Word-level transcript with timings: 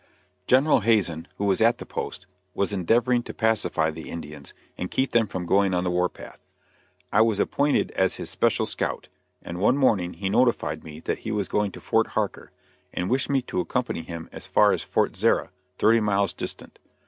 General 0.47 0.79
Hazen, 0.79 1.27
who 1.37 1.45
was 1.45 1.61
at 1.61 1.77
the 1.77 1.85
post, 1.85 2.25
was 2.55 2.73
endeavoring 2.73 3.21
to 3.21 3.35
pacify 3.35 3.91
the 3.91 4.09
Indians 4.09 4.51
and 4.75 4.89
keep 4.89 5.11
them 5.11 5.27
from 5.27 5.45
going 5.45 5.75
on 5.75 5.83
the 5.83 5.91
war 5.91 6.09
path. 6.09 6.39
I 7.13 7.21
was 7.21 7.39
appointed 7.39 7.91
as 7.91 8.15
his 8.15 8.27
special 8.27 8.65
scout, 8.65 9.09
and 9.43 9.59
one 9.59 9.77
morning 9.77 10.13
he 10.13 10.27
notified 10.27 10.83
me 10.83 11.01
that 11.01 11.19
he 11.19 11.31
was 11.31 11.47
going 11.47 11.71
to 11.73 11.79
Fort 11.79 12.07
Harker, 12.17 12.49
and 12.91 13.11
wished 13.11 13.29
me 13.29 13.43
to 13.43 13.59
accompany 13.59 14.01
him 14.01 14.27
as 14.31 14.47
far 14.47 14.71
as 14.71 14.81
Fort 14.83 15.15
Zarah, 15.15 15.51
thirty 15.77 15.99
miles 15.99 16.33
distant. 16.33 16.79